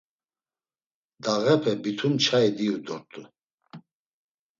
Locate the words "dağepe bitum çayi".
1.23-2.49